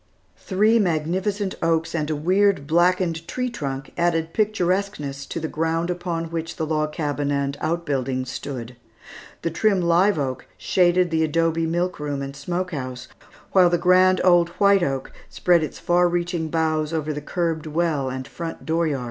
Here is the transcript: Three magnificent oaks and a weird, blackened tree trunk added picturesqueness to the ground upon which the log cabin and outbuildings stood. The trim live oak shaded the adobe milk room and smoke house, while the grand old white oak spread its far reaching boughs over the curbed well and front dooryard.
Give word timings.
Three 0.39 0.79
magnificent 0.79 1.53
oaks 1.61 1.93
and 1.93 2.09
a 2.09 2.15
weird, 2.15 2.65
blackened 2.65 3.27
tree 3.27 3.51
trunk 3.51 3.93
added 3.99 4.33
picturesqueness 4.33 5.27
to 5.27 5.39
the 5.39 5.47
ground 5.47 5.91
upon 5.91 6.31
which 6.31 6.55
the 6.55 6.65
log 6.65 6.91
cabin 6.91 7.29
and 7.29 7.55
outbuildings 7.61 8.31
stood. 8.31 8.75
The 9.43 9.51
trim 9.51 9.79
live 9.79 10.17
oak 10.17 10.47
shaded 10.57 11.11
the 11.11 11.23
adobe 11.23 11.67
milk 11.67 11.99
room 11.99 12.23
and 12.23 12.35
smoke 12.35 12.71
house, 12.71 13.09
while 13.51 13.69
the 13.69 13.77
grand 13.77 14.19
old 14.23 14.49
white 14.57 14.81
oak 14.81 15.11
spread 15.29 15.61
its 15.61 15.77
far 15.77 16.09
reaching 16.09 16.47
boughs 16.49 16.93
over 16.93 17.13
the 17.13 17.21
curbed 17.21 17.67
well 17.67 18.09
and 18.09 18.27
front 18.27 18.65
dooryard. 18.65 18.99